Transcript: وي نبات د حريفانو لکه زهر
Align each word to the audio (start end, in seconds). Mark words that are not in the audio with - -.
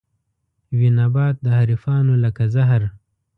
وي 0.77 0.89
نبات 0.97 1.35
د 1.41 1.45
حريفانو 1.57 2.13
لکه 2.23 2.43
زهر 2.55 2.81